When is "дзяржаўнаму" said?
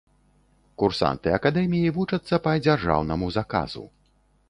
2.67-3.33